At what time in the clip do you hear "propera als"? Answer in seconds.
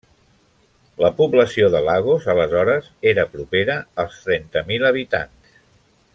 3.35-4.19